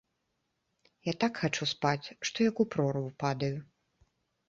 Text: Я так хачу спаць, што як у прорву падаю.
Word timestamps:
Я 1.11 1.15
так 1.25 1.33
хачу 1.43 1.63
спаць, 1.73 2.07
што 2.31 2.37
як 2.51 2.55
у 2.67 2.69
прорву 2.75 3.09
падаю. 3.25 3.55